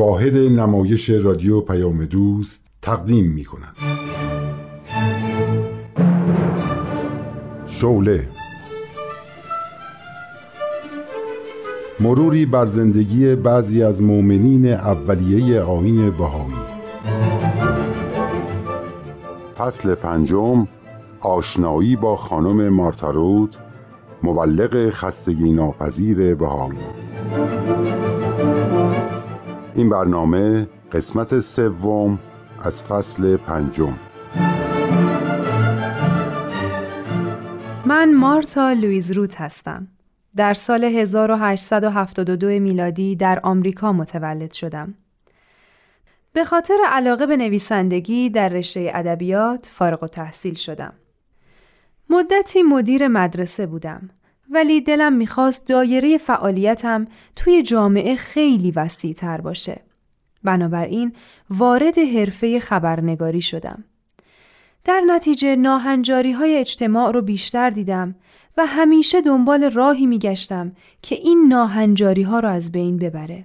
واحد 0.00 0.36
نمایش 0.36 1.10
رادیو 1.10 1.60
پیام 1.60 2.04
دوست 2.04 2.66
تقدیم 2.82 3.26
می 3.26 3.44
کند 3.44 3.76
شوله 7.66 8.28
مروری 12.00 12.46
بر 12.46 12.66
زندگی 12.66 13.34
بعضی 13.34 13.82
از 13.82 14.02
مؤمنین 14.02 14.66
اولیه 14.66 15.60
آین 15.60 16.10
بهایی. 16.10 16.54
فصل 19.56 19.94
پنجم 19.94 20.68
آشنایی 21.20 21.96
با 21.96 22.16
خانم 22.16 22.68
مارتارود 22.68 23.56
مبلغ 24.22 24.90
خستگی 24.90 25.52
ناپذیر 25.52 26.34
بهایی. 26.34 26.99
این 29.74 29.88
برنامه 29.88 30.68
قسمت 30.92 31.38
سوم 31.38 32.18
از 32.64 32.82
فصل 32.82 33.36
پنجم 33.36 33.98
من 37.86 38.14
مارتا 38.14 38.72
لویز 38.72 39.12
روت 39.12 39.40
هستم. 39.40 39.88
در 40.36 40.54
سال 40.54 40.84
1872 40.84 42.46
میلادی 42.46 43.16
در 43.16 43.40
آمریکا 43.42 43.92
متولد 43.92 44.52
شدم. 44.52 44.94
به 46.32 46.44
خاطر 46.44 46.76
علاقه 46.88 47.26
به 47.26 47.36
نویسندگی 47.36 48.30
در 48.30 48.48
رشته 48.48 48.90
ادبیات 48.94 49.70
فارغ 49.72 50.02
و 50.02 50.06
تحصیل 50.06 50.54
شدم. 50.54 50.92
مدتی 52.10 52.62
مدیر 52.62 53.08
مدرسه 53.08 53.66
بودم 53.66 54.10
ولی 54.50 54.80
دلم 54.80 55.12
می‌خواست 55.12 55.66
دایره 55.66 56.18
فعالیتم 56.18 57.06
توی 57.36 57.62
جامعه 57.62 58.16
خیلی 58.16 58.70
وسیع 58.70 59.12
تر 59.12 59.40
باشه. 59.40 59.80
بنابراین 60.44 61.12
وارد 61.50 61.98
حرفه 61.98 62.60
خبرنگاری 62.60 63.40
شدم. 63.40 63.84
در 64.84 65.02
نتیجه 65.06 65.56
ناهنجاری 65.56 66.32
های 66.32 66.56
اجتماع 66.56 67.12
رو 67.12 67.22
بیشتر 67.22 67.70
دیدم 67.70 68.14
و 68.56 68.66
همیشه 68.66 69.20
دنبال 69.20 69.70
راهی 69.70 70.06
میگشتم 70.06 70.72
که 71.02 71.14
این 71.14 71.46
ناهنجاری 71.48 72.22
ها 72.22 72.40
رو 72.40 72.48
از 72.48 72.72
بین 72.72 72.96
ببره. 72.96 73.44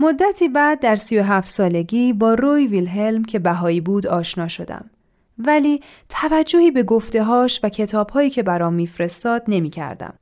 مدتی 0.00 0.48
بعد 0.48 0.80
در 0.80 0.96
سی 0.96 1.18
و 1.18 1.22
هفت 1.22 1.48
سالگی 1.48 2.12
با 2.12 2.34
روی 2.34 2.66
ویلهلم 2.66 3.24
که 3.24 3.38
بهایی 3.38 3.80
بود 3.80 4.06
آشنا 4.06 4.48
شدم. 4.48 4.90
ولی 5.38 5.82
توجهی 6.08 6.70
به 6.70 6.82
گفتههاش 6.82 7.60
و 7.62 7.68
کتابهایی 7.68 8.30
که 8.30 8.42
برام 8.42 8.74
میفرستاد 8.74 9.42
نمی 9.48 9.70
کردم. 9.70 10.14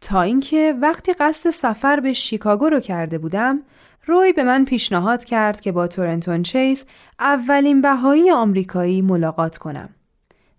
تا 0.00 0.22
اینکه 0.22 0.74
وقتی 0.80 1.12
قصد 1.12 1.50
سفر 1.50 2.00
به 2.00 2.12
شیکاگو 2.12 2.68
رو 2.68 2.80
کرده 2.80 3.18
بودم 3.18 3.62
روی 4.06 4.32
به 4.32 4.42
من 4.42 4.64
پیشنهاد 4.64 5.24
کرد 5.24 5.60
که 5.60 5.72
با 5.72 5.86
تورنتون 5.86 6.42
چیز 6.42 6.86
اولین 7.20 7.80
بهایی 7.80 8.30
آمریکایی 8.30 9.02
ملاقات 9.02 9.58
کنم. 9.58 9.88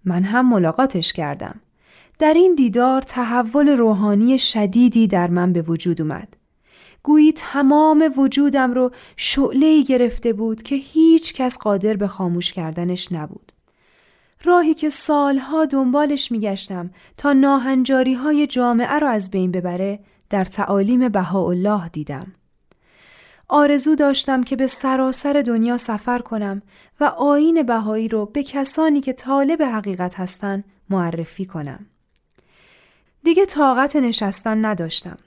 من 0.05 0.23
هم 0.23 0.49
ملاقاتش 0.49 1.13
کردم. 1.13 1.59
در 2.19 2.33
این 2.33 2.55
دیدار 2.55 3.01
تحول 3.01 3.69
روحانی 3.69 4.39
شدیدی 4.39 5.07
در 5.07 5.29
من 5.29 5.53
به 5.53 5.61
وجود 5.61 6.01
اومد. 6.01 6.37
گویی 7.03 7.33
تمام 7.33 8.13
وجودم 8.17 8.73
رو 8.73 8.91
شعله 9.17 9.83
گرفته 9.83 10.33
بود 10.33 10.61
که 10.61 10.75
هیچ 10.75 11.33
کس 11.33 11.57
قادر 11.57 11.93
به 11.93 12.07
خاموش 12.07 12.51
کردنش 12.51 13.11
نبود. 13.11 13.51
راهی 14.43 14.73
که 14.73 14.89
سالها 14.89 15.65
دنبالش 15.65 16.31
میگشتم 16.31 16.89
تا 17.17 17.33
ناهنجاری 17.33 18.13
های 18.13 18.47
جامعه 18.47 18.99
را 18.99 19.09
از 19.09 19.31
بین 19.31 19.51
ببره 19.51 19.99
در 20.29 20.45
تعالیم 20.45 21.09
بهاءالله 21.09 21.89
دیدم. 21.89 22.33
آرزو 23.47 23.95
داشتم 23.95 24.43
که 24.43 24.55
به 24.55 24.67
سراسر 24.67 25.43
دنیا 25.45 25.77
سفر 25.77 26.19
کنم 26.19 26.61
و 26.99 27.03
آین 27.03 27.63
بهایی 27.63 28.07
رو 28.07 28.25
به 28.25 28.43
کسانی 28.43 29.01
که 29.01 29.13
طالب 29.13 29.61
حقیقت 29.61 30.19
هستند 30.19 30.63
معرفی 30.89 31.45
کنم. 31.45 31.85
دیگه 33.23 33.45
طاقت 33.45 33.95
نشستن 33.95 34.65
نداشتم. 34.65 35.17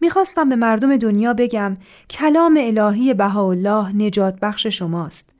می‌خواستم 0.00 0.48
به 0.48 0.56
مردم 0.56 0.96
دنیا 0.96 1.34
بگم 1.34 1.76
کلام 2.10 2.58
الهی 2.60 3.14
بهاءالله 3.14 3.96
نجات 3.96 4.40
بخش 4.40 4.66
شماست. 4.66 5.35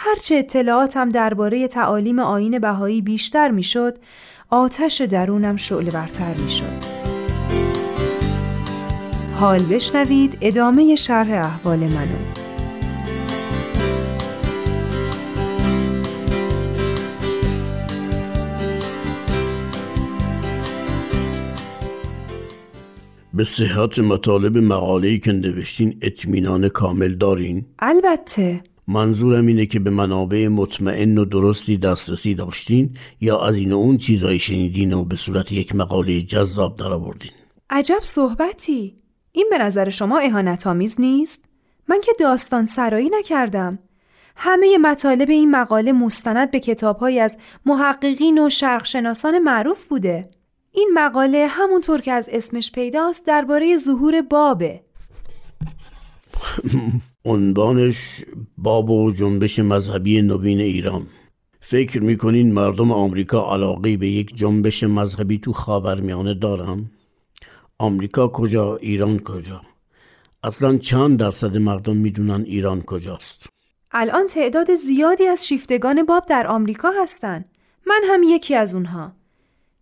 هرچه 0.00 0.34
اطلاعاتم 0.34 1.10
درباره 1.10 1.68
تعالیم 1.68 2.18
آین 2.18 2.58
بهایی 2.58 3.02
بیشتر 3.02 3.50
می‌شد، 3.50 3.98
آتش 4.50 5.00
درونم 5.00 5.56
شعله 5.56 5.90
برتر 5.90 6.34
می‌شد. 6.34 6.64
حال 9.34 9.62
بشنوید 9.62 10.38
ادامه 10.40 10.96
شرح 10.96 11.30
احوال 11.30 11.78
منو. 11.78 12.18
به 23.34 23.44
صحت 23.44 23.98
مطالب 23.98 24.58
مقاله‌ای 24.58 25.18
که 25.18 25.32
نوشتین 25.32 25.98
اطمینان 26.02 26.68
کامل 26.68 27.14
دارین؟ 27.14 27.66
البته 27.78 28.60
منظورم 28.88 29.46
اینه 29.46 29.66
که 29.66 29.78
به 29.78 29.90
منابع 29.90 30.48
مطمئن 30.48 31.18
و 31.18 31.24
درستی 31.24 31.76
دسترسی 31.76 32.34
داشتین 32.34 32.96
یا 33.20 33.40
از 33.40 33.56
این 33.56 33.72
و 33.72 33.76
اون 33.76 33.96
چیزایی 33.96 34.38
شنیدین 34.38 34.92
و 34.92 35.04
به 35.04 35.16
صورت 35.16 35.52
یک 35.52 35.74
مقاله 35.74 36.20
جذاب 36.22 36.76
درآوردین؟ 36.76 37.30
عجب 37.70 37.98
صحبتی. 38.02 38.96
این 39.32 39.46
به 39.50 39.58
نظر 39.58 39.90
شما 39.90 40.18
اهانت 40.18 40.66
آمیز 40.66 41.00
نیست؟ 41.00 41.44
من 41.88 42.00
که 42.00 42.12
داستان 42.18 42.66
سرایی 42.66 43.10
نکردم. 43.18 43.78
همه 44.36 44.78
مطالب 44.78 45.30
این 45.30 45.50
مقاله 45.50 45.92
مستند 45.92 46.50
به 46.50 46.60
کتابهایی 46.60 47.20
از 47.20 47.36
محققین 47.66 48.46
و 48.46 48.48
شرقشناسان 48.50 49.38
معروف 49.38 49.86
بوده. 49.86 50.30
این 50.72 50.90
مقاله 50.94 51.46
همونطور 51.50 52.00
که 52.00 52.12
از 52.12 52.28
اسمش 52.32 52.72
پیداست 52.72 53.26
درباره 53.26 53.76
ظهور 53.76 54.22
بابه. 54.22 54.80
عنوانش 57.28 58.24
باب 58.58 58.90
و 58.90 59.12
جنبش 59.12 59.58
مذهبی 59.58 60.22
نوین 60.22 60.60
ایران. 60.60 61.06
فکر 61.60 62.02
می‌کنین 62.02 62.52
مردم 62.52 62.92
آمریکا 62.92 63.52
علاقه 63.54 63.96
به 63.96 64.08
یک 64.08 64.36
جنبش 64.36 64.84
مذهبی 64.84 65.38
تو 65.38 65.52
خاورمیانه 65.52 66.34
دارن؟ 66.34 66.90
آمریکا 67.78 68.28
کجا 68.28 68.76
ایران 68.76 69.18
کجا؟ 69.18 69.60
اصلا 70.44 70.78
چند 70.78 71.18
درصد 71.18 71.56
مردم 71.56 71.96
می‌دونن 71.96 72.42
ایران 72.44 72.82
کجاست؟ 72.82 73.46
الان 73.92 74.26
تعداد 74.26 74.74
زیادی 74.74 75.26
از 75.26 75.46
شیفتگان 75.48 76.02
باب 76.02 76.26
در 76.26 76.46
آمریکا 76.46 76.90
هستن. 77.02 77.44
من 77.86 78.00
هم 78.04 78.22
یکی 78.22 78.54
از 78.54 78.74
اونها. 78.74 79.12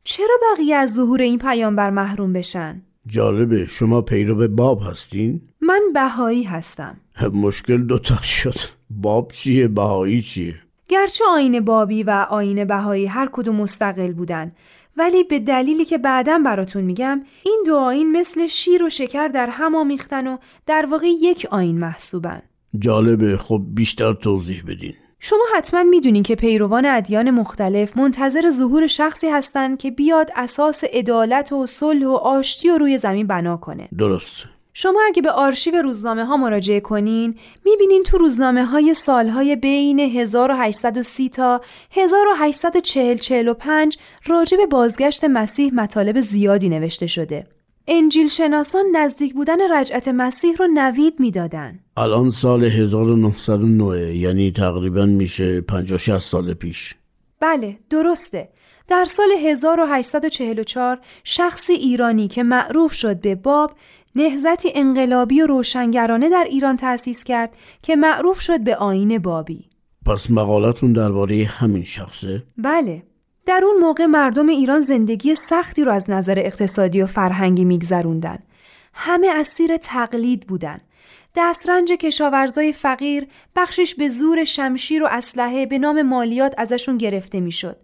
چرا 0.04 0.38
بقیه 0.52 0.76
از 0.76 0.94
ظهور 0.94 1.22
این 1.22 1.38
پیامبر 1.38 1.90
محروم 1.90 2.32
بشن؟ 2.32 2.82
جالبه 3.06 3.66
شما 3.66 4.02
پیرو 4.02 4.48
باب 4.48 4.82
هستین؟ 4.90 5.40
من 5.66 5.82
بهایی 5.94 6.42
هستم. 6.42 6.96
مشکل 7.32 7.82
دوتا 7.82 8.22
شد. 8.22 8.54
باب 8.90 9.32
چیه؟ 9.32 9.68
بهایی 9.68 10.22
چیه؟ 10.22 10.54
گرچه 10.88 11.24
آین 11.30 11.60
بابی 11.60 12.02
و 12.02 12.26
آین 12.30 12.64
بهایی 12.64 13.06
هر 13.06 13.28
کدوم 13.32 13.56
مستقل 13.56 14.12
بودن 14.12 14.52
ولی 14.96 15.24
به 15.24 15.38
دلیلی 15.38 15.84
که 15.84 15.98
بعدا 15.98 16.38
براتون 16.44 16.84
میگم 16.84 17.22
این 17.42 17.62
دو 17.66 17.76
آین 17.76 18.12
مثل 18.12 18.46
شیر 18.46 18.84
و 18.84 18.88
شکر 18.88 19.28
در 19.28 19.48
هم 19.50 19.74
آمیختن 19.74 20.26
و 20.26 20.36
در 20.66 20.86
واقع 20.90 21.06
یک 21.06 21.46
آین 21.50 21.78
محسوبن. 21.78 22.42
جالبه. 22.78 23.36
خب 23.36 23.62
بیشتر 23.74 24.12
توضیح 24.12 24.62
بدین. 24.66 24.94
شما 25.18 25.44
حتما 25.56 25.82
می‌دونین 25.82 26.22
که 26.22 26.34
پیروان 26.34 26.86
ادیان 26.86 27.30
مختلف 27.30 27.96
منتظر 27.96 28.50
ظهور 28.50 28.86
شخصی 28.86 29.28
هستند 29.28 29.78
که 29.78 29.90
بیاد 29.90 30.30
اساس 30.36 30.84
عدالت 30.84 31.52
و 31.52 31.66
صلح 31.66 32.06
و 32.06 32.12
آشتی 32.12 32.70
و 32.70 32.78
روی 32.78 32.98
زمین 32.98 33.26
بنا 33.26 33.56
کنه. 33.56 33.88
درست. 33.98 34.55
شما 34.78 35.00
اگه 35.06 35.22
به 35.22 35.30
آرشیو 35.30 35.82
روزنامه 35.82 36.24
ها 36.24 36.36
مراجعه 36.36 36.80
کنین 36.80 37.34
می‌بینین 37.64 38.02
تو 38.02 38.18
روزنامه 38.18 38.64
های 38.64 38.94
سالهای 38.94 39.56
بین 39.56 40.00
1830 40.00 41.28
تا 41.28 41.60
1840 41.90 43.16
45 43.16 43.98
راجع 44.26 44.56
به 44.56 44.66
بازگشت 44.66 45.24
مسیح 45.24 45.74
مطالب 45.74 46.20
زیادی 46.20 46.68
نوشته 46.68 47.06
شده. 47.06 47.46
انجیل 47.88 48.28
شناسان 48.28 48.84
نزدیک 48.92 49.34
بودن 49.34 49.72
رجعت 49.72 50.08
مسیح 50.08 50.56
رو 50.56 50.66
نوید 50.74 51.20
می‌دادن. 51.20 51.78
الان 51.96 52.30
سال 52.30 52.64
1909 52.64 54.16
یعنی 54.16 54.52
تقریبا 54.52 55.06
میشه 55.06 55.60
50 55.60 56.18
سال 56.18 56.54
پیش. 56.54 56.94
بله 57.40 57.78
درسته. 57.90 58.48
در 58.88 59.04
سال 59.04 59.28
1844 59.44 60.98
شخصی 61.24 61.72
ایرانی 61.72 62.28
که 62.28 62.42
معروف 62.42 62.92
شد 62.92 63.20
به 63.20 63.34
باب 63.34 63.72
نهزتی 64.16 64.72
انقلابی 64.74 65.40
و 65.40 65.46
روشنگرانه 65.46 66.28
در 66.28 66.46
ایران 66.50 66.76
تأسیس 66.76 67.24
کرد 67.24 67.50
که 67.82 67.96
معروف 67.96 68.40
شد 68.40 68.60
به 68.60 68.76
آین 68.76 69.18
بابی. 69.18 69.64
پس 70.06 70.30
مقالتون 70.30 70.92
درباره 70.92 71.44
همین 71.44 71.84
شخصه؟ 71.84 72.42
بله. 72.58 73.02
در 73.46 73.62
اون 73.64 73.76
موقع 73.80 74.06
مردم 74.06 74.48
ایران 74.48 74.80
زندگی 74.80 75.34
سختی 75.34 75.84
رو 75.84 75.92
از 75.92 76.10
نظر 76.10 76.38
اقتصادی 76.38 77.02
و 77.02 77.06
فرهنگی 77.06 77.64
میگذروندن. 77.64 78.38
همه 78.94 79.28
اسیر 79.34 79.76
تقلید 79.76 80.46
بودن. 80.46 80.80
دسترنج 81.34 81.92
کشاورزای 81.92 82.72
فقیر 82.72 83.26
بخشش 83.56 83.94
به 83.94 84.08
زور 84.08 84.44
شمشیر 84.44 85.02
و 85.02 85.06
اسلحه 85.10 85.66
به 85.66 85.78
نام 85.78 86.02
مالیات 86.02 86.54
ازشون 86.58 86.98
گرفته 86.98 87.40
می‌شد. 87.40 87.76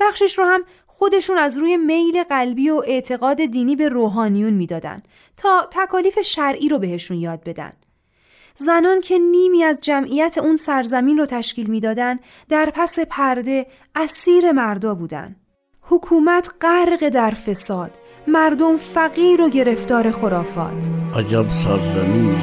بخشش 0.00 0.38
رو 0.38 0.44
هم 0.44 0.62
خودشون 1.02 1.38
از 1.38 1.58
روی 1.58 1.76
میل 1.76 2.22
قلبی 2.22 2.70
و 2.70 2.82
اعتقاد 2.86 3.44
دینی 3.44 3.76
به 3.76 3.88
روحانیون 3.88 4.52
می‌دادن 4.52 5.02
تا 5.36 5.68
تکالیف 5.70 6.20
شرعی 6.20 6.68
رو 6.68 6.78
بهشون 6.78 7.16
یاد 7.16 7.44
بدن. 7.44 7.72
زنان 8.54 9.00
که 9.00 9.18
نیمی 9.18 9.64
از 9.64 9.80
جمعیت 9.80 10.38
اون 10.38 10.56
سرزمین 10.56 11.18
رو 11.18 11.26
تشکیل 11.26 11.70
می‌دادن 11.70 12.18
در 12.48 12.72
پس 12.74 12.98
پرده 12.98 13.66
اسیر 13.94 14.52
مردا 14.52 14.94
بودن. 14.94 15.36
حکومت 15.80 16.50
غرق 16.60 17.08
در 17.08 17.30
فساد، 17.30 17.90
مردم 18.26 18.76
فقیر 18.76 19.42
و 19.42 19.48
گرفتار 19.48 20.10
خرافات. 20.10 20.88
عجب 21.16 21.48
سرزمینی 21.48 22.38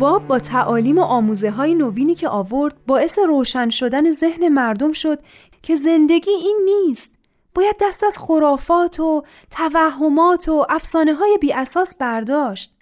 باب 0.00 0.26
با 0.26 0.38
تعالیم 0.38 0.98
و 0.98 1.02
آموزه 1.02 1.50
های 1.50 1.74
نوینی 1.74 2.14
که 2.14 2.28
آورد 2.28 2.74
باعث 2.86 3.18
روشن 3.18 3.70
شدن 3.70 4.12
ذهن 4.12 4.48
مردم 4.48 4.92
شد 4.92 5.18
که 5.62 5.76
زندگی 5.76 6.30
این 6.30 6.58
نیست. 6.64 7.10
باید 7.54 7.76
دست 7.80 8.04
از 8.04 8.18
خرافات 8.18 9.00
و 9.00 9.22
توهمات 9.50 10.48
و 10.48 10.66
افسانه 10.68 11.14
های 11.14 11.38
بی 11.40 11.52
اساس 11.52 11.94
برداشت. 11.94 12.74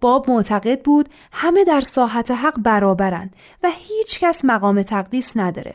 باب 0.00 0.30
معتقد 0.30 0.82
بود 0.82 1.08
همه 1.32 1.64
در 1.64 1.80
ساحت 1.80 2.30
حق 2.30 2.58
برابرند 2.58 3.36
و 3.62 3.70
هیچ 3.74 4.20
کس 4.20 4.44
مقام 4.44 4.82
تقدیس 4.82 5.36
نداره. 5.36 5.74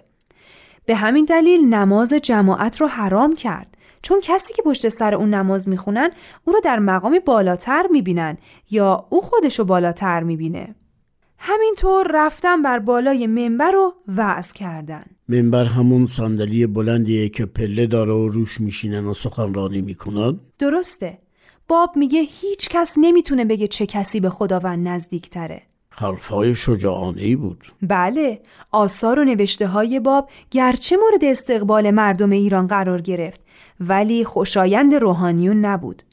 به 0.85 0.95
همین 0.95 1.25
دلیل 1.25 1.65
نماز 1.65 2.13
جماعت 2.13 2.81
رو 2.81 2.87
حرام 2.87 3.35
کرد. 3.35 3.72
چون 4.03 4.19
کسی 4.23 4.53
که 4.53 4.61
پشت 4.61 4.89
سر 4.89 5.15
اون 5.15 5.33
نماز 5.33 5.69
می‌خونن 5.69 6.09
او 6.45 6.53
رو 6.53 6.59
در 6.63 6.79
مقامی 6.79 7.19
بالاتر 7.19 7.87
می‌بینن 7.91 8.37
یا 8.71 9.05
او 9.09 9.21
خودشو 9.21 9.63
بالاتر 9.63 10.23
می‌بینه. 10.23 10.75
همینطور 11.37 12.07
رفتن 12.13 12.61
بر 12.61 12.79
بالای 12.79 13.27
منبر 13.27 13.71
رو 13.71 13.93
وعظ 14.07 14.51
کردن. 14.51 15.03
منبر 15.27 15.65
همون 15.65 16.05
صندلی 16.05 16.67
بلندیه 16.67 17.29
که 17.29 17.45
پله 17.45 17.87
داره 17.87 18.13
و 18.13 18.27
روش 18.27 18.61
میشینن 18.61 19.05
و 19.05 19.13
سخنرانی 19.13 19.81
می‌کنن؟ 19.81 20.39
درسته. 20.59 21.17
باب 21.67 21.97
میگه 21.97 22.19
هیچ 22.19 22.69
کس 22.69 22.95
نمی‌تونه 22.97 23.45
بگه 23.45 23.67
چه 23.67 23.85
کسی 23.85 24.19
به 24.19 24.29
خداوند 24.29 24.87
نزدیکتره. 24.87 25.61
حرفهای 25.89 26.55
شجاعانه 26.55 27.21
ای 27.21 27.35
بود 27.35 27.73
بله 27.81 28.41
آثار 28.71 29.19
و 29.19 29.23
نوشته 29.23 29.67
های 29.67 29.99
باب 29.99 30.29
گرچه 30.51 30.97
مورد 30.97 31.23
استقبال 31.23 31.91
مردم 31.91 32.29
ایران 32.29 32.67
قرار 32.67 33.01
گرفت 33.01 33.41
ولی 33.79 34.25
خوشایند 34.25 34.95
روحانیون 34.95 35.65
نبود 35.65 36.03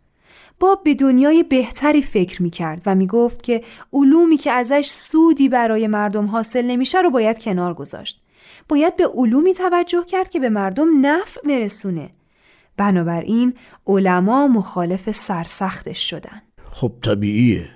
باب 0.61 0.83
به 0.83 0.95
دنیای 0.95 1.43
بهتری 1.43 2.03
فکر 2.03 2.43
می 2.43 2.51
کرد 2.51 2.83
و 2.87 2.95
می 2.95 3.07
گفت 3.07 3.43
که 3.43 3.63
علومی 3.93 4.37
که 4.37 4.51
ازش 4.51 4.87
سودی 4.87 5.49
برای 5.49 5.87
مردم 5.87 6.27
حاصل 6.27 6.65
نمیشه 6.65 7.01
رو 7.01 7.11
باید 7.11 7.39
کنار 7.39 7.75
گذاشت. 7.75 8.23
باید 8.69 8.97
به 8.97 9.07
علومی 9.07 9.55
توجه 9.55 10.05
کرد 10.05 10.31
که 10.31 10.41
به 10.41 10.49
مردم 10.49 11.07
نفع 11.07 11.41
مرسونه. 11.45 12.11
بنابراین 12.77 13.55
علما 13.87 14.49
مخالف 14.49 15.11
سرسختش 15.11 16.11
شدن. 16.11 16.43
خب 16.71 16.93
طبیعیه. 17.03 17.69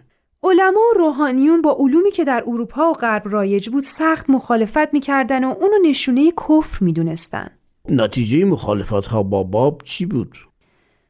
علما 0.43 0.81
و 0.81 0.99
روحانیون 0.99 1.63
با 1.63 1.77
علومی 1.79 2.11
که 2.11 2.25
در 2.25 2.45
اروپا 2.47 2.91
و 2.91 2.93
غرب 2.93 3.23
رایج 3.25 3.69
بود 3.69 3.83
سخت 3.83 4.31
مخالفت 4.31 4.93
می‌کردن 4.93 5.45
و 5.45 5.55
اونو 5.61 5.89
نشونه 5.89 6.31
کفر 6.31 6.85
می‌دونستن. 6.85 7.51
نتیجه 7.89 8.45
مخالفت 8.45 9.07
ها 9.07 9.23
با 9.23 9.43
باب 9.43 9.83
چی 9.85 10.07
بود؟ 10.07 10.39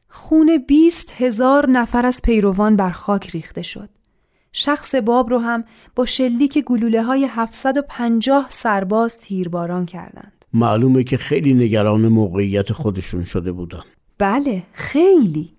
خون 0.07 0.57
بیست 0.67 1.13
هزار 1.17 1.69
نفر 1.69 2.05
از 2.05 2.21
پیروان 2.21 2.75
بر 2.75 2.91
خاک 2.91 3.29
ریخته 3.29 3.61
شد. 3.61 3.89
شخص 4.51 4.95
باب 4.95 5.29
رو 5.29 5.39
هم 5.39 5.63
با 5.95 6.05
شلیک 6.05 6.59
گلوله 6.59 7.03
های 7.03 7.25
750 7.25 8.45
سرباز 8.49 9.19
تیرباران 9.19 9.85
کردند. 9.85 10.45
معلومه 10.53 11.03
که 11.03 11.17
خیلی 11.17 11.53
نگران 11.53 12.07
موقعیت 12.07 12.71
خودشون 12.71 13.23
شده 13.23 13.51
بودن. 13.51 13.83
بله 14.17 14.63
خیلی. 14.71 15.53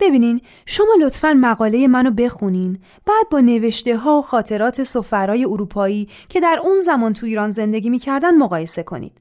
ببینین 0.00 0.40
شما 0.66 0.94
لطفا 1.00 1.32
مقاله 1.40 1.88
منو 1.88 2.10
بخونین 2.10 2.78
بعد 3.06 3.28
با 3.30 3.40
نوشته 3.40 3.96
ها 3.96 4.18
و 4.18 4.22
خاطرات 4.22 4.82
سفرای 4.82 5.44
اروپایی 5.44 6.08
که 6.28 6.40
در 6.40 6.60
اون 6.62 6.80
زمان 6.80 7.12
تو 7.12 7.26
ایران 7.26 7.50
زندگی 7.50 7.90
می‌کردن 7.90 8.36
مقایسه 8.36 8.82
کنید. 8.82 9.20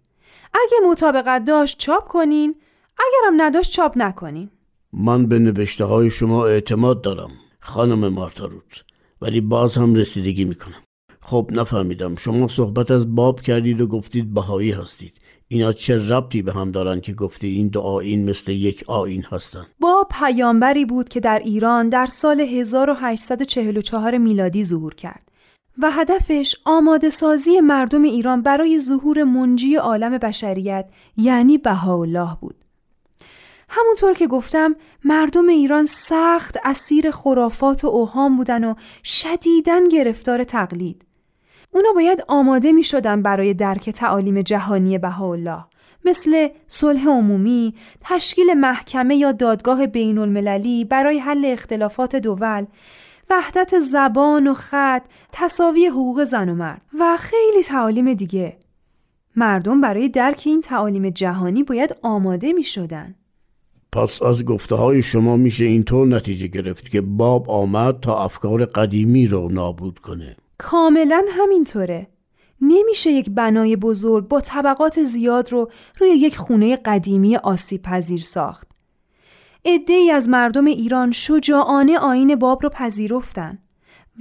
اگه 0.64 0.78
مطابقت 0.90 1.46
داشت 1.46 1.78
چاپ 1.78 2.08
کنین 2.08 2.56
اگرم 2.98 3.42
نداشت 3.42 3.72
چاپ 3.72 3.94
نکنین. 3.96 4.50
من 4.94 5.26
به 5.26 5.40
نوشته 5.40 5.86
های 5.86 6.10
شما 6.10 6.46
اعتماد 6.46 7.02
دارم 7.02 7.32
خانم 7.60 8.08
مارتاروت 8.08 8.84
ولی 9.22 9.42
باز 9.42 9.78
هم 9.78 9.96
رسیدگی 9.96 10.46
می‌کنم. 10.46 10.84
خب 11.22 11.50
نفهمیدم. 11.54 12.16
شما 12.16 12.48
صحبت 12.48 12.92
از 12.92 13.16
باب 13.16 13.42
کردید 13.42 13.82
و 13.82 13.88
گفتید 13.88 14.34
بهایی 14.34 14.72
هستید. 14.72 15.20
اینا 15.48 15.74
چه 15.74 15.96
ربطی 16.10 16.42
به 16.42 16.54
هم 16.54 16.72
دارن 16.72 17.02
که 17.02 17.14
گفتید 17.14 17.58
این 17.58 17.68
دو 17.68 17.82
آین 17.82 18.30
مثل 18.30 18.52
یک 18.52 18.84
آین 18.88 19.24
هستن؟ 19.24 19.66
باب 19.80 20.08
پیامبری 20.20 20.86
بود 20.86 21.10
که 21.10 21.20
در 21.20 21.40
ایران 21.40 21.90
در 21.90 22.06
سال 22.06 22.42
1844 22.42 24.18
میلادی 24.18 24.64
ظهور 24.64 24.96
کرد. 24.96 25.32
و 25.80 25.92
هدفش 25.92 26.56
آماده 26.66 27.10
سازی 27.10 27.62
مردم 27.62 28.04
ایران 28.04 28.42
برای 28.42 28.80
ظهور 28.80 29.24
منجی 29.24 29.76
عالم 29.76 30.18
بشریت 30.18 30.90
یعنی 31.18 31.58
بهاءالله 31.58 32.38
بود. 32.42 32.56
همونطور 33.70 34.14
که 34.14 34.28
گفتم 34.28 34.76
مردم 35.04 35.48
ایران 35.48 35.86
سخت 35.86 36.58
اسیر 36.64 37.12
خرافات 37.12 37.84
و 37.84 37.88
اوهام 37.88 38.38
بودن 38.38 38.64
و 38.64 38.76
شدیدن 39.04 39.84
گرفتار 39.84 40.44
تقلید. 40.44 41.06
اونا 41.72 41.94
باید 41.96 42.24
آماده 42.28 42.72
می 42.72 42.84
شدن 42.84 43.22
برای 43.22 43.54
درک 43.54 43.90
تعالیم 43.90 44.42
جهانی 44.42 44.98
بهاءالله 44.98 45.66
مثل 46.06 46.50
صلح 46.68 47.08
عمومی، 47.08 47.74
تشکیل 48.02 48.54
محکمه 48.54 49.16
یا 49.16 49.32
دادگاه 49.32 49.88
بین 49.88 50.18
المللی 50.18 50.86
برای 50.86 51.20
حل 51.20 51.46
اختلافات 51.46 52.16
دول 52.16 52.66
وحدت 53.30 53.80
زبان 53.80 54.48
و 54.48 54.54
خط، 54.54 55.06
تصاوی 55.32 55.86
حقوق 55.86 56.24
زن 56.24 56.50
و 56.50 56.56
مرد 56.56 56.82
و 57.00 57.18
خیلی 57.20 57.64
تعالیم 57.64 58.14
دیگه. 58.14 58.58
مردم 59.36 59.82
برای 59.82 60.10
درک 60.10 60.44
این 60.46 60.62
تعالیم 60.62 61.10
جهانی 61.10 61.64
باید 61.64 61.96
آماده 62.02 62.54
می 62.54 62.64
شدن. 62.64 63.16
پس 63.92 64.22
از 64.22 64.46
گفته 64.46 64.76
های 64.76 65.02
شما 65.02 65.38
میشه 65.38 65.66
اینطور 65.66 66.08
نتیجه 66.08 66.48
گرفت 66.48 66.90
که 66.90 67.02
باب 67.02 67.50
آمد 67.50 68.00
تا 68.00 68.24
افکار 68.24 68.66
قدیمی 68.66 69.28
رو 69.28 69.50
نابود 69.52 70.00
کنه. 70.00 70.36
کاملا 70.58 71.26
همینطوره. 71.30 72.08
نمیشه 72.62 73.12
یک 73.12 73.30
بنای 73.30 73.76
بزرگ 73.76 74.28
با 74.28 74.42
طبقات 74.42 75.04
زیاد 75.04 75.52
رو 75.52 75.70
روی 76.00 76.10
یک 76.10 76.38
خونه 76.38 76.76
قدیمی 76.76 77.36
آسیب 77.36 77.82
پذیر 77.82 78.22
ساخت. 78.22 78.75
ای 79.66 80.12
از 80.12 80.30
مردم 80.30 80.66
ایران 80.66 81.12
شجاعانه 81.12 81.98
آین 81.98 82.36
باب 82.36 82.64
رو 82.64 82.70
پذیرفتن. 82.70 83.58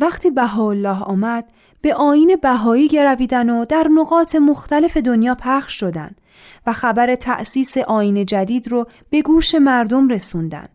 وقتی 0.01 0.31
بهاءالله 0.31 1.03
آمد 1.03 1.45
به 1.81 1.95
آین 1.95 2.37
بهایی 2.43 2.89
گرویدن 2.89 3.51
و 3.51 3.65
در 3.65 3.89
نقاط 3.89 4.37
مختلف 4.37 4.97
دنیا 4.97 5.35
پخش 5.35 5.81
شدن 5.81 6.11
و 6.67 6.73
خبر 6.73 7.15
تأسیس 7.15 7.77
آین 7.79 8.27
جدید 8.27 8.69
رو 8.69 8.87
به 9.11 9.23
گوش 9.23 9.55
مردم 9.55 10.09
رسوندن. 10.09 10.69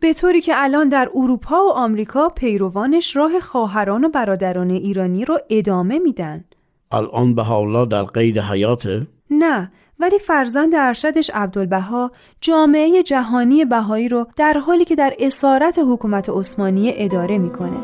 به 0.00 0.12
طوری 0.12 0.40
که 0.40 0.52
الان 0.56 0.88
در 0.88 1.08
اروپا 1.14 1.66
و 1.66 1.70
آمریکا 1.70 2.28
پیروانش 2.28 3.16
راه 3.16 3.40
خواهران 3.40 4.04
و 4.04 4.08
برادران 4.08 4.70
ایرانی 4.70 5.24
رو 5.24 5.38
ادامه 5.50 5.98
میدن. 5.98 6.44
الان 6.92 7.34
بهاءالله 7.34 7.86
در 7.86 8.02
قید 8.02 8.38
حیاته؟ 8.38 9.06
نه 9.30 9.72
ولی 10.00 10.18
فرزند 10.18 10.74
ارشدش 10.74 11.30
عبدالبها 11.34 12.10
جامعه 12.40 13.02
جهانی 13.02 13.64
بهایی 13.64 14.08
رو 14.08 14.26
در 14.36 14.58
حالی 14.58 14.84
که 14.84 14.96
در 14.96 15.14
اسارت 15.18 15.78
حکومت 15.78 16.28
عثمانی 16.28 16.92
اداره 16.96 17.38
می‌کنه. 17.38 17.76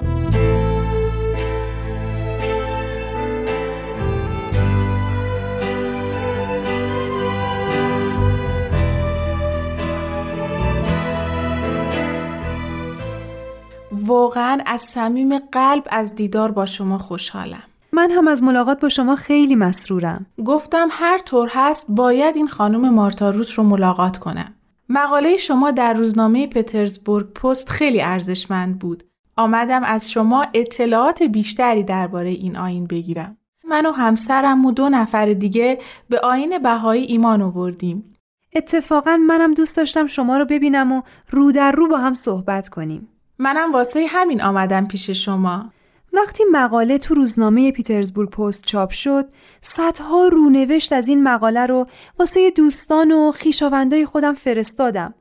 واقعا 14.06 14.62
از 14.66 14.80
صمیم 14.80 15.38
قلب 15.38 15.84
از 15.90 16.14
دیدار 16.14 16.50
با 16.50 16.66
شما 16.66 16.98
خوشحالم. 16.98 17.73
من 17.94 18.10
هم 18.10 18.28
از 18.28 18.42
ملاقات 18.42 18.80
با 18.80 18.88
شما 18.88 19.16
خیلی 19.16 19.54
مسرورم. 19.54 20.26
گفتم 20.44 20.88
هر 20.90 21.18
طور 21.18 21.50
هست 21.52 21.86
باید 21.88 22.36
این 22.36 22.48
خانم 22.48 22.94
مارتاروت 22.94 23.50
رو 23.50 23.64
ملاقات 23.64 24.18
کنم. 24.18 24.54
مقاله 24.88 25.36
شما 25.36 25.70
در 25.70 25.94
روزنامه 25.94 26.46
پترزبورگ 26.46 27.32
پست 27.32 27.70
خیلی 27.70 28.02
ارزشمند 28.02 28.78
بود. 28.78 29.04
آمدم 29.36 29.84
از 29.84 30.10
شما 30.10 30.46
اطلاعات 30.54 31.22
بیشتری 31.22 31.82
درباره 31.82 32.28
این 32.28 32.56
آین 32.56 32.86
بگیرم. 32.86 33.36
من 33.68 33.86
و 33.86 33.90
همسرم 33.90 34.64
و 34.64 34.72
دو 34.72 34.88
نفر 34.88 35.26
دیگه 35.26 35.78
به 36.08 36.20
آین 36.20 36.58
بهایی 36.58 37.04
ایمان 37.04 37.42
آوردیم. 37.42 38.16
اتفاقا 38.54 39.16
منم 39.16 39.54
دوست 39.54 39.76
داشتم 39.76 40.06
شما 40.06 40.38
رو 40.38 40.44
ببینم 40.44 40.92
و 40.92 41.02
رو 41.30 41.52
در 41.52 41.72
رو 41.72 41.88
با 41.88 41.98
هم 41.98 42.14
صحبت 42.14 42.68
کنیم. 42.68 43.08
منم 43.38 43.72
واسه 43.72 44.06
همین 44.08 44.42
آمدم 44.42 44.86
پیش 44.86 45.10
شما. 45.10 45.70
وقتی 46.16 46.44
مقاله 46.52 46.98
تو 46.98 47.14
روزنامه 47.14 47.72
پیترزبورگ 47.72 48.30
پست 48.30 48.66
چاپ 48.66 48.90
شد، 48.90 49.28
صدها 49.60 50.28
رونوشت 50.28 50.92
از 50.92 51.08
این 51.08 51.22
مقاله 51.22 51.66
رو 51.66 51.86
واسه 52.18 52.50
دوستان 52.50 53.12
و 53.12 53.32
خیشاوندای 53.32 54.06
خودم 54.06 54.34
فرستادم. 54.34 55.14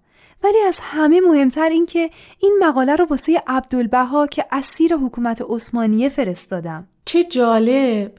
ولی 0.44 0.58
از 0.68 0.80
همه 0.82 1.22
مهمتر 1.22 1.70
این 1.70 1.86
که 1.86 2.10
این 2.40 2.60
مقاله 2.62 2.96
رو 2.96 3.06
واسه 3.06 3.44
عبدالبها 3.48 4.28
که 4.28 4.46
اسیر 4.52 4.96
حکومت 4.96 5.44
عثمانیه 5.50 6.10
فرستادم. 6.10 6.88
چه 7.06 7.24
جالب! 7.24 8.12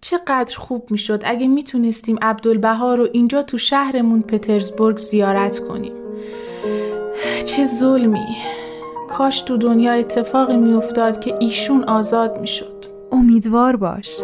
چقدر 0.00 0.56
خوب 0.56 0.90
می‌شد 0.90 1.22
اگه 1.24 1.46
می‌تونستیم 1.48 2.18
عبدالبها 2.22 2.94
رو 2.94 3.08
اینجا 3.12 3.42
تو 3.42 3.58
شهرمون 3.58 4.22
پترزبورگ 4.22 4.98
زیارت 4.98 5.58
کنیم. 5.58 5.92
چه 7.44 7.64
ظلمی! 7.64 8.36
کاش 9.08 9.40
تو 9.40 9.56
دنیا 9.56 9.92
اتفاقی 9.92 10.56
میافتاد 10.56 11.20
که 11.20 11.34
ایشون 11.40 11.84
آزاد 11.84 12.40
می‌شد. 12.40 12.84
امیدوار 13.12 13.76
باش. 13.76 14.20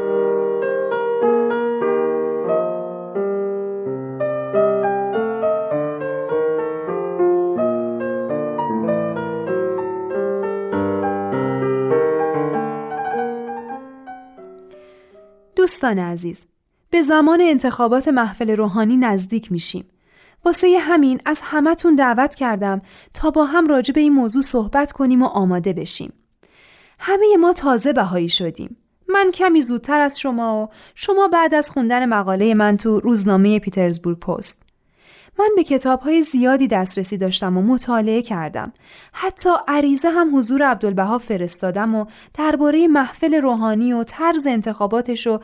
دوستان 15.56 15.98
عزیز 15.98 16.46
به 16.90 17.02
زمان 17.02 17.40
انتخابات 17.40 18.08
محفل 18.08 18.50
روحانی 18.50 18.96
نزدیک 18.96 19.52
میشیم 19.52 19.84
واسه 20.44 20.78
همین 20.80 21.20
از 21.24 21.40
همتون 21.42 21.94
دعوت 21.94 22.34
کردم 22.34 22.80
تا 23.14 23.30
با 23.30 23.44
هم 23.44 23.66
راجع 23.66 23.94
به 23.94 24.00
این 24.00 24.12
موضوع 24.12 24.42
صحبت 24.42 24.92
کنیم 24.92 25.22
و 25.22 25.26
آماده 25.26 25.72
بشیم. 25.72 26.12
همه 26.98 27.36
ما 27.40 27.52
تازه 27.52 27.92
بهایی 27.92 28.28
شدیم. 28.28 28.76
من 29.08 29.30
کمی 29.30 29.60
زودتر 29.60 30.00
از 30.00 30.18
شما 30.18 30.62
و 30.62 30.68
شما 30.94 31.28
بعد 31.28 31.54
از 31.54 31.70
خوندن 31.70 32.06
مقاله 32.06 32.54
من 32.54 32.76
تو 32.76 33.00
روزنامه 33.00 33.58
پیترزبورگ 33.58 34.18
پست. 34.18 34.63
من 35.38 35.48
به 35.56 35.64
کتاب 35.64 36.00
های 36.00 36.22
زیادی 36.22 36.68
دسترسی 36.68 37.16
داشتم 37.16 37.56
و 37.56 37.62
مطالعه 37.62 38.22
کردم. 38.22 38.72
حتی 39.12 39.50
عریضه 39.68 40.10
هم 40.10 40.36
حضور 40.36 40.62
عبدالبها 40.62 41.18
فرستادم 41.18 41.94
و 41.94 42.06
درباره 42.34 42.88
محفل 42.88 43.34
روحانی 43.34 43.92
و 43.92 44.04
طرز 44.04 44.46
انتخاباتش 44.46 45.26
و 45.26 45.40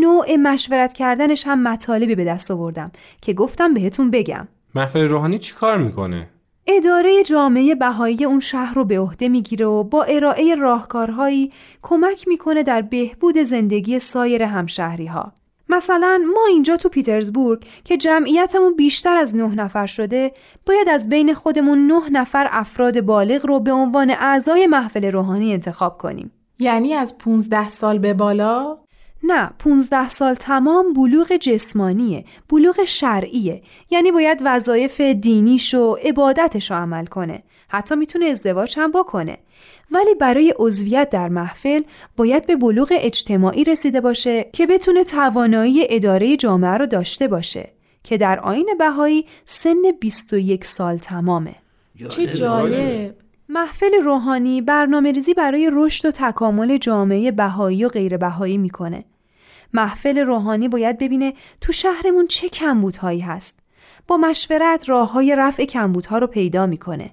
نوع 0.00 0.36
مشورت 0.36 0.92
کردنش 0.92 1.46
هم 1.46 1.62
مطالبی 1.62 2.14
به 2.14 2.24
دست 2.24 2.50
آوردم 2.50 2.92
که 3.22 3.32
گفتم 3.32 3.74
بهتون 3.74 4.10
بگم. 4.10 4.48
محفل 4.74 5.08
روحانی 5.08 5.38
چی 5.38 5.54
کار 5.54 5.78
می‌کنه؟ 5.78 6.28
اداره 6.66 7.22
جامعه 7.22 7.74
بهایی 7.74 8.24
اون 8.24 8.40
شهر 8.40 8.74
رو 8.74 8.84
به 8.84 9.00
عهده 9.00 9.28
می‌گیره 9.28 9.66
و 9.66 9.84
با 9.84 10.02
ارائه 10.02 10.54
راهکارهایی 10.54 11.52
کمک 11.82 12.28
می‌کنه 12.28 12.62
در 12.62 12.82
بهبود 12.82 13.38
زندگی 13.38 13.98
سایر 13.98 14.42
همشهری 14.42 15.06
ها. 15.06 15.32
مثلا 15.68 16.22
ما 16.34 16.46
اینجا 16.48 16.76
تو 16.76 16.88
پیترزبورگ 16.88 17.64
که 17.84 17.96
جمعیتمون 17.96 18.76
بیشتر 18.76 19.16
از 19.16 19.36
نه 19.36 19.54
نفر 19.54 19.86
شده 19.86 20.32
باید 20.66 20.88
از 20.88 21.08
بین 21.08 21.34
خودمون 21.34 21.86
نه 21.86 22.10
نفر 22.10 22.48
افراد 22.50 23.00
بالغ 23.00 23.46
رو 23.46 23.60
به 23.60 23.72
عنوان 23.72 24.10
اعضای 24.10 24.66
محفل 24.66 25.04
روحانی 25.04 25.52
انتخاب 25.52 25.98
کنیم. 25.98 26.32
یعنی 26.58 26.94
از 26.94 27.18
15 27.18 27.68
سال 27.68 27.98
به 27.98 28.14
بالا؟ 28.14 28.83
نه 29.26 29.50
15 29.58 30.08
سال 30.08 30.34
تمام 30.34 30.92
بلوغ 30.92 31.36
جسمانیه 31.36 32.24
بلوغ 32.48 32.84
شرعیه. 32.84 33.62
یعنی 33.90 34.12
باید 34.12 34.42
وظایف 34.44 35.00
دینیش 35.00 35.74
و 35.74 35.96
عبادتش 36.04 36.70
رو 36.70 36.76
عمل 36.76 37.06
کنه. 37.06 37.42
حتی 37.68 37.94
می‌تونه 37.94 38.26
ازدواج 38.26 38.74
هم 38.78 38.90
بکنه. 38.90 39.38
ولی 39.90 40.14
برای 40.14 40.54
عضویت 40.58 41.10
در 41.10 41.28
محفل 41.28 41.82
باید 42.16 42.46
به 42.46 42.56
بلوغ 42.56 42.88
اجتماعی 42.92 43.64
رسیده 43.64 44.00
باشه 44.00 44.50
که 44.52 44.66
بتونه 44.66 45.04
توانایی 45.04 45.86
اداره 45.88 46.36
جامعه 46.36 46.76
رو 46.76 46.86
داشته 46.86 47.28
باشه 47.28 47.70
که 48.04 48.18
در 48.18 48.40
آین 48.40 48.74
بهایی 48.78 49.26
سن 49.44 49.82
21 50.00 50.64
سال 50.64 50.98
تمامه. 50.98 51.54
چه 52.08 52.26
جالب. 52.26 53.14
محفل 53.48 53.94
روحانی 54.04 54.60
برنامه 54.60 55.12
ریزی 55.12 55.34
برای 55.34 55.70
رشد 55.72 56.08
و 56.08 56.10
تکامل 56.10 56.76
جامعه 56.76 57.30
بهایی 57.30 57.84
و 57.84 57.88
غیر 57.88 58.16
بهایی 58.16 58.58
می‌کنه. 58.58 59.04
محفل 59.74 60.18
روحانی 60.18 60.68
باید 60.68 60.98
ببینه 60.98 61.34
تو 61.60 61.72
شهرمون 61.72 62.26
چه 62.26 62.48
کمبودهایی 62.48 63.20
هست 63.20 63.58
با 64.06 64.16
مشورت 64.16 64.88
راه 64.88 65.12
های 65.12 65.36
رفع 65.36 65.64
کمبودها 65.64 66.18
رو 66.18 66.26
پیدا 66.26 66.66
می‌کنه 66.66 67.10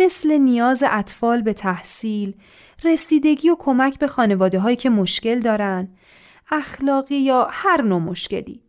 مثل 0.00 0.38
نیاز 0.38 0.84
اطفال 0.90 1.42
به 1.42 1.52
تحصیل، 1.52 2.34
رسیدگی 2.84 3.50
و 3.50 3.56
کمک 3.58 3.98
به 3.98 4.06
خانواده 4.06 4.58
هایی 4.58 4.76
که 4.76 4.90
مشکل 4.90 5.40
دارن، 5.40 5.88
اخلاقی 6.50 7.16
یا 7.16 7.48
هر 7.50 7.82
نوع 7.82 8.00
مشکلی. 8.00 8.60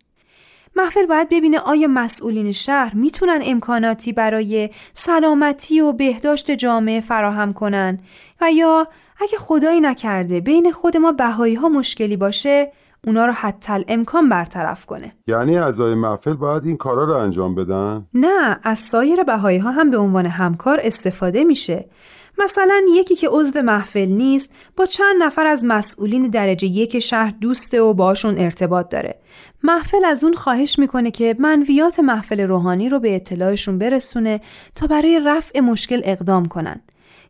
محفل 0.76 1.06
باید 1.06 1.30
ببینه 1.30 1.60
آیا 1.60 1.88
مسئولین 1.88 2.52
شهر 2.52 2.96
می‌تونن 2.96 3.42
امکاناتی 3.46 4.14
برای 4.14 4.70
سلامتی 4.94 5.82
و 5.82 5.94
بهداشت 5.94 6.52
جامعه 6.52 7.02
فراهم 7.02 7.54
کنن 7.54 8.00
و 8.42 8.52
یا 8.52 8.88
اگه 9.20 9.38
خدایی 9.38 9.82
نکرده 9.82 10.40
بین 10.40 10.72
خود 10.72 10.98
ما 10.98 11.12
بهایی 11.12 11.56
ها 11.56 11.70
مشکلی 11.70 12.18
باشه 12.18 12.72
اونا 13.06 13.26
رو 13.26 13.32
حتی 13.32 13.74
امکان 13.88 14.30
برطرف 14.30 14.86
کنه. 14.86 15.14
یعنی 15.28 15.58
اعضای 15.58 15.96
محفل 15.96 16.34
باید 16.34 16.66
این 16.66 16.78
کارا 16.78 17.04
رو 17.04 17.14
انجام 17.14 17.56
بدن؟ 17.56 18.06
نه 18.14 18.60
از 18.64 18.80
سایر 18.80 19.24
بهایی 19.24 19.58
ها 19.58 19.72
هم 19.72 19.92
به 19.92 19.98
عنوان 19.98 20.26
همکار 20.26 20.80
استفاده 20.84 21.44
میشه. 21.44 21.90
مثلا 22.38 22.82
یکی 22.90 23.16
که 23.16 23.30
عضو 23.30 23.62
محفل 23.62 24.06
نیست 24.06 24.50
با 24.78 24.86
چند 24.86 25.24
نفر 25.24 25.46
از 25.46 25.66
مسئولین 25.66 26.30
درجه 26.30 26.68
یک 26.68 27.00
شهر 27.00 27.34
دوسته 27.42 27.82
و 27.82 27.94
باشون 27.94 28.38
ارتباط 28.38 28.90
داره. 28.90 29.20
محفل 29.64 30.06
از 30.06 30.24
اون 30.24 30.34
خواهش 30.34 30.80
می‌کنه 30.80 31.12
که 31.12 31.36
منویات 31.40 32.00
محفل 32.00 32.42
روحانی 32.42 32.90
رو 32.90 33.00
به 33.00 33.16
اطلاعشون 33.16 33.78
برسونه 33.78 34.42
تا 34.76 34.88
برای 34.88 35.22
رفع 35.26 35.60
مشکل 35.60 36.02
اقدام 36.04 36.46
کنن. 36.46 36.82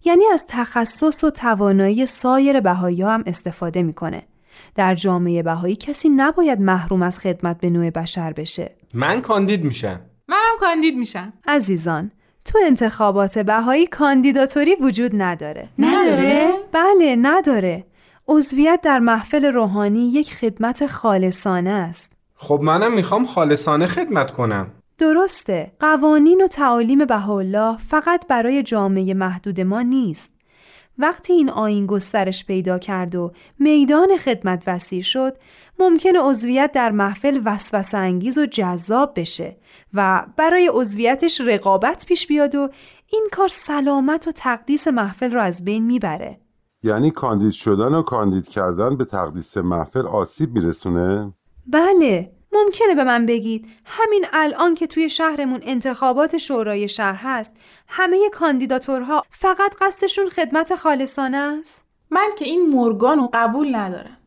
یعنی 0.05 0.23
از 0.33 0.45
تخصص 0.47 1.23
و 1.23 1.29
توانایی 1.29 2.05
سایر 2.05 2.59
بهایی 2.59 3.01
ها 3.01 3.13
هم 3.13 3.23
استفاده 3.25 3.83
می‌کنه. 3.83 4.23
در 4.75 4.95
جامعه 4.95 5.43
بهایی 5.43 5.75
کسی 5.75 6.09
نباید 6.09 6.61
محروم 6.61 7.01
از 7.01 7.19
خدمت 7.19 7.57
به 7.61 7.69
نوع 7.69 7.89
بشر 7.89 8.33
بشه. 8.33 8.75
من 8.93 9.21
کاندید 9.21 9.63
میشم. 9.63 9.99
منم 10.27 10.55
کاندید 10.59 10.97
میشم. 10.97 11.33
عزیزان 11.47 12.11
تو 12.45 12.59
انتخابات 12.65 13.37
بهایی 13.37 13.87
کاندیداتوری 13.87 14.75
وجود 14.81 15.11
نداره. 15.13 15.69
نداره؟ 15.79 16.53
بله 16.71 17.15
نداره. 17.21 17.85
عضویت 18.27 18.79
در 18.83 18.99
محفل 18.99 19.45
روحانی 19.45 20.11
یک 20.11 20.33
خدمت 20.33 20.87
خالصانه 20.87 21.69
است. 21.69 22.13
خب 22.35 22.59
منم 22.63 22.93
می‌خوام 22.93 23.25
خالصانه 23.25 23.87
خدمت 23.87 24.31
کنم. 24.31 24.71
درسته. 24.97 25.71
قوانین 25.79 26.41
و 26.41 26.47
تعالیم 26.47 27.05
بهاءالله 27.05 27.77
فقط 27.77 28.27
برای 28.27 28.63
جامعه 28.63 29.13
محدود 29.13 29.61
ما 29.61 29.81
نیست. 29.81 30.34
وقتی 30.97 31.33
این 31.33 31.49
آین 31.49 31.85
گسترش 31.85 32.45
پیدا 32.45 32.79
کرد 32.79 33.15
و 33.15 33.31
میدان 33.59 34.17
خدمت 34.17 34.63
وسیع 34.67 35.01
شد 35.01 35.37
ممکن 35.79 36.15
عضویت 36.15 36.71
در 36.71 36.91
محفل 36.91 37.41
وسوسه 37.45 37.97
انگیز 37.97 38.37
و 38.37 38.45
جذاب 38.45 39.19
بشه 39.19 39.57
و 39.93 40.25
برای 40.37 40.69
عضویتش 40.73 41.41
رقابت 41.41 42.05
پیش 42.05 42.27
بیاد 42.27 42.55
و 42.55 42.69
این 43.11 43.27
کار 43.31 43.47
سلامت 43.47 44.27
و 44.27 44.31
تقدیس 44.31 44.87
محفل 44.87 45.31
رو 45.31 45.41
از 45.41 45.65
بین 45.65 45.85
می‌بره 45.85 46.39
یعنی 46.83 47.11
کاندید 47.11 47.51
شدن 47.51 47.93
و 47.93 48.01
کاندید 48.01 48.47
کردن 48.47 48.97
به 48.97 49.05
تقدیس 49.05 49.57
محفل 49.57 50.07
آسیب 50.07 50.53
میرسونه؟ 50.53 51.33
بله 51.67 52.34
ممکنه 52.55 52.95
به 52.95 53.03
من 53.03 53.25
بگید. 53.25 53.67
همین 53.85 54.25
الان 54.33 54.75
که 54.75 54.87
توی 54.87 55.09
شهرمون 55.09 55.61
انتخابات 55.63 56.37
شورای 56.37 56.89
شهر 56.89 57.19
هست 57.23 57.53
همه 57.87 58.29
کاندیداتورها 58.33 59.23
فقط 59.29 59.75
قصدشون 59.81 60.29
خدمت 60.29 60.75
خالصانه 60.75 61.37
است؟ 61.37 61.85
من 62.09 62.29
که 62.37 62.45
این 62.45 62.69
مورگان 62.69 63.19
رو 63.19 63.29
قبول 63.33 63.75
ندارم. 63.75 64.17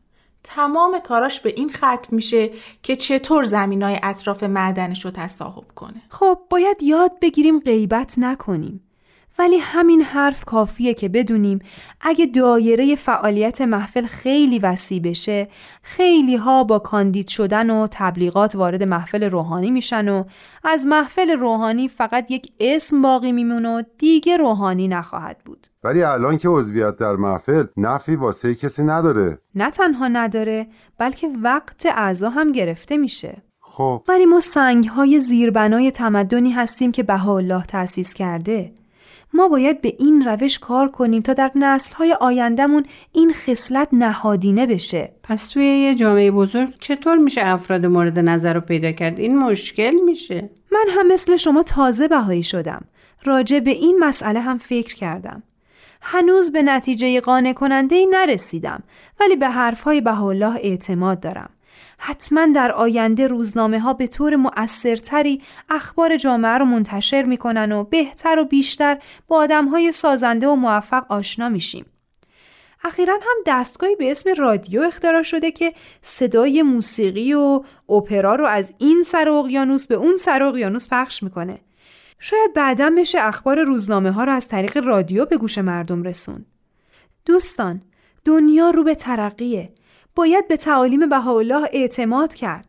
تمام 0.43 0.99
کاراش 0.99 1.39
به 1.39 1.53
این 1.57 1.71
ختم 1.71 2.07
میشه 2.11 2.51
که 2.83 2.95
چطور 2.95 3.43
زمینای 3.43 3.99
اطراف 4.03 4.43
معدنش 4.43 5.05
رو 5.05 5.11
تصاحب 5.11 5.67
کنه. 5.75 6.01
خب 6.09 6.39
باید 6.49 6.83
یاد 6.83 7.19
بگیریم 7.21 7.59
غیبت 7.59 8.13
نکنیم. 8.17 8.88
ولی 9.39 9.57
همین 9.57 10.01
حرف 10.01 10.45
کافیه 10.45 10.93
که 10.93 11.09
بدونیم 11.09 11.59
اگه 12.01 12.25
دایره 12.25 12.95
فعالیت 12.95 13.61
محفل 13.61 14.05
خیلی 14.05 14.59
وسیع 14.59 15.01
بشه 15.01 15.47
خیلی 15.81 16.35
ها 16.35 16.63
با 16.63 16.79
کاندید 16.79 17.27
شدن 17.27 17.69
و 17.69 17.87
تبلیغات 17.91 18.55
وارد 18.55 18.83
محفل 18.83 19.29
روحانی 19.29 19.71
میشن 19.71 20.09
و 20.09 20.23
از 20.63 20.85
محفل 20.85 21.29
روحانی 21.29 21.87
فقط 21.87 22.31
یک 22.31 22.51
اسم 22.59 23.01
باقی 23.01 23.31
میمونه 23.31 23.69
و 23.69 23.83
دیگه 23.97 24.37
روحانی 24.37 24.87
نخواهد 24.87 25.37
بود. 25.45 25.67
ولی 25.83 26.03
الان 26.03 26.37
که 26.37 26.49
عضویت 26.49 26.95
در 26.95 27.15
محفل 27.15 27.65
نفی 27.77 28.15
واسه 28.15 28.55
کسی 28.55 28.83
نداره. 28.83 29.39
نه 29.55 29.71
تنها 29.71 30.07
نداره 30.07 30.67
بلکه 30.97 31.29
وقت 31.43 31.85
اعضا 31.85 32.29
هم 32.29 32.51
گرفته 32.51 32.97
میشه. 32.97 33.43
خب. 33.59 34.03
ولی 34.07 34.25
ما 34.25 34.39
سنگ 34.39 34.87
های 34.87 35.19
زیربنای 35.19 35.91
تمدنی 35.91 36.51
هستیم 36.51 36.91
که 36.91 37.03
بهاءالله 37.03 37.63
تأسیس 37.63 38.13
کرده. 38.13 38.78
ما 39.33 39.47
باید 39.47 39.81
به 39.81 39.95
این 39.99 40.25
روش 40.25 40.59
کار 40.59 40.91
کنیم 40.91 41.21
تا 41.21 41.33
در 41.33 41.51
نسل 41.55 41.95
های 41.95 42.13
آیندهمون 42.13 42.85
این 43.11 43.33
خصلت 43.33 43.87
نهادینه 43.91 44.65
بشه. 44.65 45.11
پس 45.23 45.47
توی 45.47 45.65
یه 45.65 45.95
جامعه 45.95 46.31
بزرگ 46.31 46.73
چطور 46.79 47.17
میشه 47.17 47.41
افراد 47.45 47.85
مورد 47.85 48.19
نظر 48.19 48.53
رو 48.53 48.61
پیدا 48.61 48.91
کرد؟ 48.91 49.19
این 49.19 49.39
مشکل 49.39 49.95
میشه؟ 50.05 50.49
من 50.71 50.85
هم 50.89 51.07
مثل 51.07 51.35
شما 51.35 51.63
تازه 51.63 52.07
بهایی 52.07 52.43
شدم. 52.43 52.85
راجع 53.23 53.59
به 53.59 53.71
این 53.71 53.97
مسئله 53.99 54.39
هم 54.39 54.57
فکر 54.57 54.95
کردم. 54.95 55.43
هنوز 56.01 56.51
به 56.51 56.61
نتیجه 56.61 57.21
قانع 57.21 57.53
کننده 57.53 57.95
ای 57.95 58.05
نرسیدم 58.05 58.83
ولی 59.19 59.35
به 59.35 59.49
حرفهای 59.49 60.01
بهاءالله 60.01 60.55
اعتماد 60.63 61.19
دارم. 61.19 61.49
حتما 61.97 62.47
در 62.55 62.71
آینده 62.71 63.27
روزنامه 63.27 63.79
ها 63.79 63.93
به 63.93 64.07
طور 64.07 64.35
مؤثرتری 64.35 65.41
اخبار 65.69 66.17
جامعه 66.17 66.57
رو 66.57 66.65
منتشر 66.65 67.23
می‌کنن 67.23 67.71
و 67.71 67.83
بهتر 67.83 68.39
و 68.39 68.45
بیشتر 68.45 68.97
با 69.27 69.37
آدم 69.37 69.67
های 69.67 69.91
سازنده 69.91 70.47
و 70.47 70.55
موفق 70.55 71.05
آشنا 71.09 71.49
میشیم. 71.49 71.85
اخیرا 72.83 73.13
هم 73.13 73.37
دستگاهی 73.47 73.95
به 73.95 74.11
اسم 74.11 74.29
رادیو 74.37 74.81
اختراع 74.81 75.23
شده 75.23 75.51
که 75.51 75.73
صدای 76.01 76.61
موسیقی 76.61 77.33
و 77.33 77.63
اپرا 77.89 78.35
رو 78.35 78.45
از 78.45 78.73
این 78.77 79.03
سر 79.03 79.29
اقیانوس 79.29 79.87
به 79.87 79.95
اون 79.95 80.15
سر 80.15 80.43
اقیانوس 80.43 80.87
پخش 80.91 81.23
می‌کنه. 81.23 81.59
شاید 82.19 82.53
بعدا 82.53 82.91
بشه 82.97 83.19
اخبار 83.21 83.63
روزنامه 83.63 84.11
ها 84.11 84.23
رو 84.23 84.31
از 84.31 84.47
طریق 84.47 84.77
رادیو 84.77 85.25
به 85.25 85.37
گوش 85.37 85.57
مردم 85.57 86.03
رسون. 86.03 86.45
دوستان، 87.25 87.81
دنیا 88.25 88.69
رو 88.69 88.83
به 88.83 88.95
ترقیه 88.95 89.73
باید 90.19 90.47
به 90.47 90.57
تعالیم 90.57 91.09
بهاءالله 91.09 91.69
اعتماد 91.73 92.33
کرد. 92.33 92.65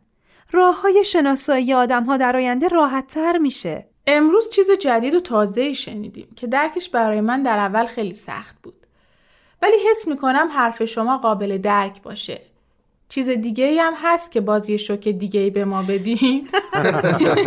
راه 0.52 0.80
های 0.80 1.04
شناسایی 1.04 1.75
آدم 1.75 2.04
ها 2.04 2.16
در 2.16 2.37
آینده 2.37 2.69
راحت 2.69 3.07
تر 3.07 3.38
میشه. 3.38 3.87
امروز 4.07 4.49
چیز 4.49 4.71
جدید 4.71 5.14
و 5.14 5.21
تازه 5.21 5.73
شنیدیم 5.73 6.28
که 6.37 6.47
درکش 6.47 6.88
برای 6.88 7.21
من 7.21 7.42
در 7.42 7.59
اول 7.59 7.87
خیلی 7.87 8.14
سخت 8.14 8.57
بود. 8.62 8.87
ولی 9.62 9.76
حس 9.90 10.09
می‌کنم 10.09 10.49
حرف 10.52 10.85
شما 10.85 11.19
قابل 11.19 11.59
درک 11.59 12.02
باشه. 12.02 12.40
چیز 13.09 13.28
دیگه 13.28 13.64
ای 13.64 13.78
هم 13.78 13.95
هست 13.97 14.30
که 14.30 14.40
بازی 14.40 14.78
شوک 14.78 15.09
دیگه 15.09 15.40
ای 15.40 15.50
به 15.50 15.64
ما 15.64 15.83
بدیم 15.83 16.49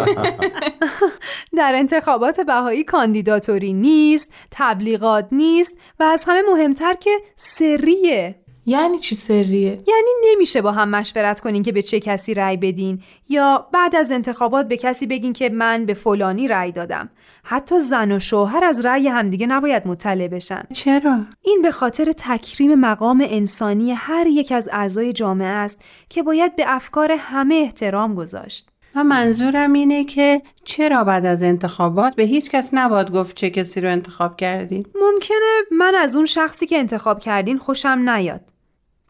در 1.57 1.75
انتخابات 1.75 2.39
بهایی 2.39 2.83
کاندیداتوری 2.83 3.73
نیست 3.73 4.29
تبلیغات 4.51 5.27
نیست 5.31 5.73
و 5.99 6.03
از 6.03 6.23
همه 6.27 6.41
مهمتر 6.41 6.93
که 6.93 7.17
سریه 7.35 8.42
یعنی 8.65 8.99
چی 8.99 9.15
سریه؟ 9.15 9.69
یعنی 9.69 10.11
نمیشه 10.31 10.61
با 10.61 10.71
هم 10.71 10.89
مشورت 10.89 11.39
کنین 11.39 11.63
که 11.63 11.71
به 11.71 11.81
چه 11.81 11.99
کسی 11.99 12.33
رأی 12.33 12.57
بدین 12.57 13.01
یا 13.29 13.67
بعد 13.73 13.95
از 13.95 14.11
انتخابات 14.11 14.67
به 14.67 14.77
کسی 14.77 15.07
بگین 15.07 15.33
که 15.33 15.49
من 15.49 15.85
به 15.85 15.93
فلانی 15.93 16.47
رأی 16.47 16.71
دادم 16.71 17.09
حتی 17.43 17.79
زن 17.79 18.11
و 18.11 18.19
شوهر 18.19 18.63
از 18.63 18.85
رأی 18.85 19.07
همدیگه 19.07 19.47
نباید 19.47 19.87
مطلع 19.87 20.27
بشن 20.27 20.63
چرا 20.73 21.19
این 21.41 21.61
به 21.61 21.71
خاطر 21.71 22.13
تکریم 22.17 22.75
مقام 22.75 23.27
انسانی 23.29 23.91
هر 23.91 24.27
یک 24.27 24.51
از 24.51 24.69
اعضای 24.71 25.13
جامعه 25.13 25.47
است 25.47 25.81
که 26.09 26.23
باید 26.23 26.55
به 26.55 26.63
افکار 26.67 27.11
همه 27.11 27.55
احترام 27.55 28.15
گذاشت 28.15 28.69
و 28.95 29.03
منظورم 29.03 29.73
اینه 29.73 30.03
که 30.03 30.41
چرا 30.63 31.03
بعد 31.03 31.25
از 31.25 31.43
انتخابات 31.43 32.15
به 32.15 32.23
هیچ 32.23 32.49
کس 32.49 32.69
نباید 32.73 33.11
گفت 33.11 33.35
چه 33.35 33.49
کسی 33.49 33.81
رو 33.81 33.89
انتخاب 33.89 34.37
کردین؟ 34.37 34.85
ممکنه 34.95 35.61
من 35.71 35.95
از 35.95 36.15
اون 36.15 36.25
شخصی 36.25 36.65
که 36.65 36.77
انتخاب 36.77 37.19
کردین 37.19 37.57
خوشم 37.57 38.09
نیاد. 38.09 38.52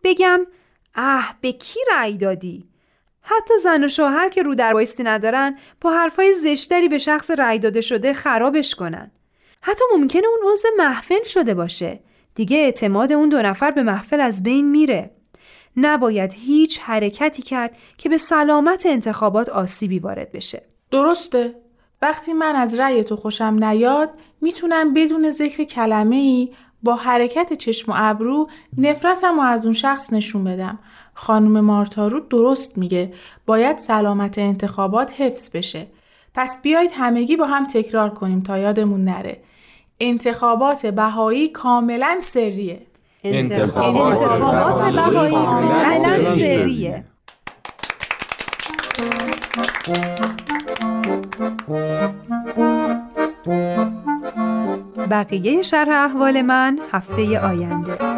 بگم 0.03 0.45
اه 0.95 1.35
به 1.41 1.51
کی 1.51 1.79
رأی 1.91 2.17
دادی؟ 2.17 2.65
حتی 3.21 3.53
زن 3.63 3.83
و 3.83 3.87
شوهر 3.87 4.29
که 4.29 4.43
رو 4.43 4.55
در 4.55 4.73
بایستی 4.73 5.03
ندارن 5.03 5.57
با 5.81 5.91
حرفای 5.91 6.33
زشتری 6.33 6.89
به 6.89 6.97
شخص 6.97 7.31
رأی 7.31 7.59
داده 7.59 7.81
شده 7.81 8.13
خرابش 8.13 8.75
کنن. 8.75 9.11
حتی 9.61 9.83
ممکنه 9.97 10.27
اون 10.27 10.53
عضو 10.53 10.67
محفل 10.77 11.23
شده 11.23 11.53
باشه. 11.53 11.99
دیگه 12.35 12.57
اعتماد 12.57 13.11
اون 13.11 13.29
دو 13.29 13.41
نفر 13.41 13.71
به 13.71 13.83
محفل 13.83 14.21
از 14.21 14.43
بین 14.43 14.71
میره. 14.71 15.11
نباید 15.77 16.33
هیچ 16.33 16.79
حرکتی 16.79 17.41
کرد 17.41 17.77
که 17.97 18.09
به 18.09 18.17
سلامت 18.17 18.85
انتخابات 18.85 19.49
آسیبی 19.49 19.99
وارد 19.99 20.31
بشه. 20.31 20.63
درسته. 20.91 21.55
وقتی 22.01 22.33
من 22.33 22.55
از 22.55 22.79
رأی 22.79 23.03
تو 23.03 23.15
خوشم 23.15 23.57
نیاد 23.59 24.09
می‌تونم 24.41 24.93
بدون 24.93 25.31
ذکر 25.31 25.63
کلمه 25.63 26.15
ای 26.15 26.51
با 26.83 26.95
حرکت 26.95 27.53
چشم 27.53 27.91
و 27.91 27.95
ابرو 27.97 28.49
نفرتم 28.77 29.39
و 29.39 29.41
از 29.41 29.65
اون 29.65 29.73
شخص 29.73 30.13
نشون 30.13 30.43
بدم. 30.43 30.79
خانم 31.13 31.59
مارتارو 31.59 32.19
درست 32.19 32.77
میگه 32.77 33.13
باید 33.45 33.77
سلامت 33.77 34.37
انتخابات 34.37 35.21
حفظ 35.21 35.49
بشه. 35.49 35.87
پس 36.33 36.61
بیایید 36.61 36.91
همگی 36.93 37.35
با 37.35 37.45
هم 37.45 37.67
تکرار 37.67 38.09
کنیم 38.09 38.41
تا 38.41 38.57
یادمون 38.57 39.03
نره. 39.03 39.37
انتخابات 39.99 40.85
بهایی 40.85 41.49
کاملا 41.49 42.19
سریه. 42.21 42.81
انتخابات 43.23 44.21
انتخابات 44.21 44.93
بهایی 44.93 45.33
کاملا 45.33 46.35
سریه. 46.35 47.03
بقیه 55.09 55.61
شرح 55.61 56.05
احوال 56.05 56.41
من 56.41 56.79
هفته 56.91 57.39
آینده. 57.39 58.12